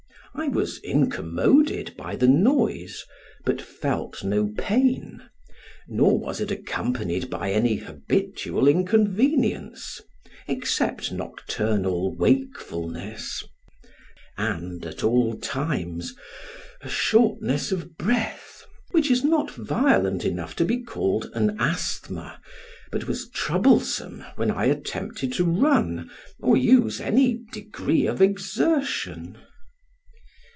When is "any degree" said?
27.01-28.07